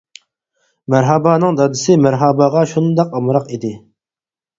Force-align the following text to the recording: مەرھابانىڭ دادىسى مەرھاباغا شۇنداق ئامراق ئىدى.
مەرھابانىڭ 0.93 1.59
دادىسى 1.59 1.97
مەرھاباغا 2.05 2.63
شۇنداق 2.73 3.13
ئامراق 3.21 3.53
ئىدى. 3.57 3.71